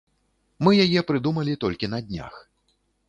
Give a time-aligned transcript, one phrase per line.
[0.67, 2.33] Мы яе прыдумалі толькі на днях.